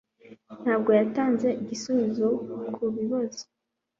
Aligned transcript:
Ntabwo 0.61 0.89
yatanze 0.99 1.47
igisubizo 1.61 2.27
kubibazo. 2.75 3.43